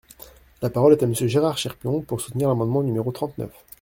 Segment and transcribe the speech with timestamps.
[0.63, 3.51] La parole est à Monsieur Gérard Cherpion, pour soutenir l’amendement numéro trente-neuf.